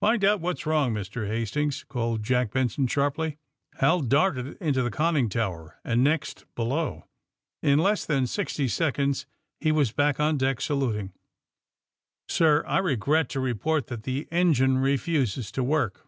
*^Pind 0.00 0.22
out 0.22 0.40
what's 0.40 0.66
wrong, 0.66 0.94
Mr. 0.94 1.26
Hastings!" 1.26 1.82
called 1.88 2.22
Jack 2.22 2.52
Benson 2.52 2.86
sharply. 2.86 3.38
Hal 3.80 4.02
darted 4.02 4.56
into 4.60 4.82
the 4.84 4.90
conning 4.92 5.28
tower, 5.28 5.80
and 5.82 6.04
next 6.04 6.44
below. 6.54 7.08
In 7.60 7.80
less 7.80 8.06
than 8.06 8.28
sixty 8.28 8.68
seconds 8.68 9.26
he 9.58 9.72
was 9.72 9.90
back 9.90 10.20
on 10.20 10.38
deck, 10.38 10.60
saluting. 10.60 11.12
72 12.28 12.28
THE 12.28 12.34
SUBMAEINE 12.34 12.60
BOYS 12.60 12.68
Sir, 12.68 12.68
I 12.68 12.78
regret 12.78 13.28
to 13.30 13.40
report 13.40 13.86
that 13.88 14.04
the 14.04 14.28
engine 14.30 14.78
re 14.78 14.96
fuses 14.96 15.50
to 15.50 15.64
work.'' 15.64 16.04